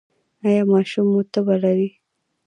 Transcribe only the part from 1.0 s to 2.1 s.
مو تبه لري؟